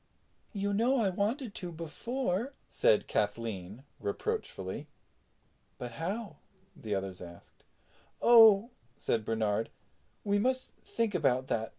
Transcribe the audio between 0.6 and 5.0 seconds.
know I wanted to before," said Kathleen reproachfully.